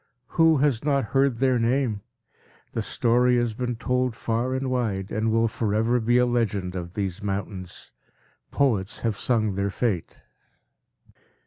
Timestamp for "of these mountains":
6.75-7.91